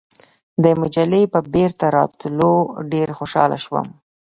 [0.63, 2.51] د مجلې په بیرته راوتلو
[2.91, 3.87] ډېر خوشاله شوم.